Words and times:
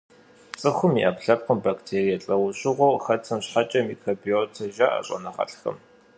Цӏыхум 0.59 0.93
и 0.99 1.03
ӏэпкълъэпкъым 1.05 1.59
бактерие 1.65 2.17
лӏэужьыгъуэу 2.23 3.01
хэтым 3.03 3.39
щхьэкӏэ 3.45 3.79
микробиотэ 3.87 4.65
жаӏэ 4.75 5.01
щӏэныгъэлӏхэм. 5.05 5.77